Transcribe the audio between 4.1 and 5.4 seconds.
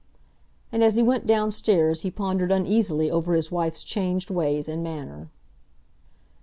ways and manner.